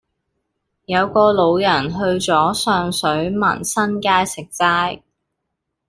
[0.85, 5.03] 有個老人去左上水民生街食齋